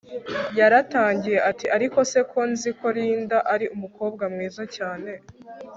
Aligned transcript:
yaratangiye 0.59 1.37
ati 1.49 1.65
ariko 1.75 1.99
se 2.11 2.19
ko 2.31 2.39
nziko 2.51 2.85
Linda 2.95 3.37
ari 3.53 3.65
umukobwa 3.75 4.23
mwiza 4.33 4.63
cyane 4.75 5.11